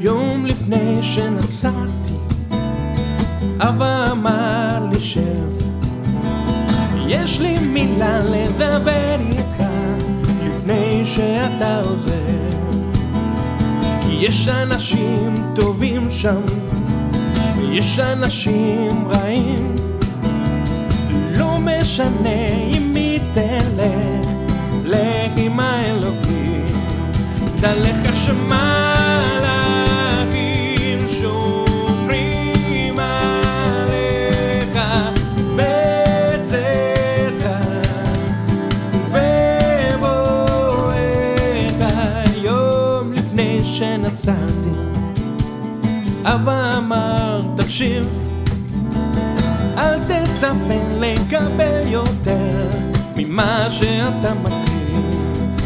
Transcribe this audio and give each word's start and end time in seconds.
יום 0.00 0.46
לפני 0.46 1.02
שנסעתי, 1.02 2.14
אבא 3.58 4.10
אמר 4.12 4.86
לי 4.92 5.00
שב, 5.00 5.52
יש 7.06 7.40
לי 7.40 7.58
מילה 7.58 8.18
לדבר 8.18 9.16
איתך 9.30 9.64
לפני 10.44 11.04
שאתה 11.04 11.80
עוזב. 11.80 12.12
יש 14.08 14.48
אנשים 14.48 15.34
טובים 15.54 16.10
שם, 16.10 16.40
ויש 17.58 17.98
אנשים 17.98 19.08
רעים, 19.14 19.74
לא 21.36 21.58
משנה 21.58 22.46
אם 22.74 22.92
היא 22.94 23.20
תלך, 23.32 24.30
לך 24.84 25.32
עם 25.36 25.60
האלוקים, 25.60 26.66
דע 27.60 27.74
לך 27.74 28.16
שמלאכים 28.16 28.81
שנסעתי 44.22 44.70
אבא 46.24 46.78
אמר 46.78 47.42
תקשיב 47.56 48.30
אל 49.78 49.98
תצפה 49.98 50.56
לקבל 51.00 51.80
יותר 51.86 52.68
ממה 53.16 53.66
שאתה 53.70 54.34
מקריב 54.34 55.60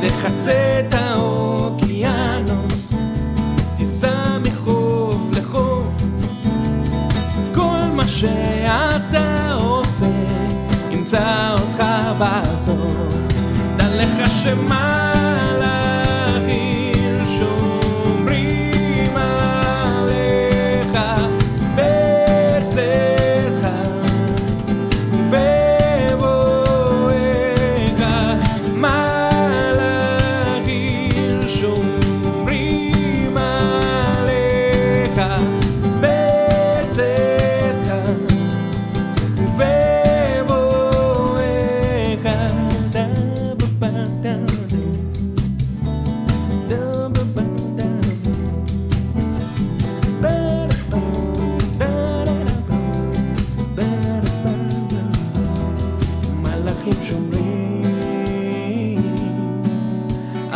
תחצה 0.00 0.80
את 0.88 0.94
האוקיינוס 0.94 2.92
תיסע 3.76 4.38
מחוף 4.46 5.16
לחוף. 5.36 6.02
כל 7.54 7.82
מה 7.92 8.08
שאתה 8.08 9.56
עושה 9.60 10.06
ימצא 10.90 11.54
אותך 11.58 11.84
בסוף. 12.18 13.28
דע 13.76 13.86
לך 13.88 14.30
שמלאכים 14.30 15.15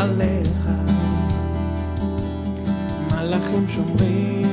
עליך. 0.00 0.68
מלאכים 3.12 3.68
שומרים 3.68 4.44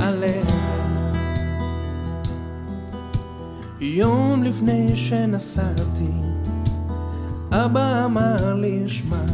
עליך. 0.00 0.54
יום 3.80 4.42
לפני 4.42 4.96
שנסעתי 4.96 6.12
אבא 7.52 8.04
אמר 8.04 8.54
לי 8.54 8.82
שמע 8.86 9.24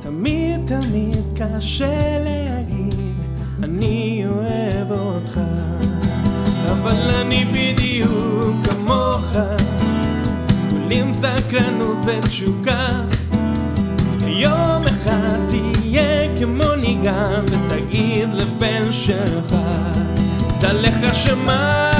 תמיד 0.00 0.60
תמיד 0.66 1.16
קשה 1.36 2.24
להגיד 2.24 3.24
אני 3.62 4.24
אוהב 4.26 4.90
אותך 4.90 5.40
אבל 6.70 7.10
אני 7.20 7.44
בדיוק 7.44 8.29
עם 10.92 11.12
סקרנות 11.12 11.96
ותשוקה 12.06 12.88
יום 14.26 14.82
אחד 14.82 15.38
תהיה 15.48 16.36
כמוני 16.38 16.98
גם 17.04 17.44
ותגיד 17.44 18.28
לבן 18.32 18.92
שלך 18.92 19.56
דע 20.60 20.72
לך 20.72 21.14
שמה 21.14 21.90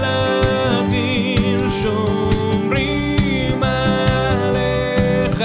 להבין 0.00 1.68
שומרים 1.82 3.62
עליך. 3.62 5.42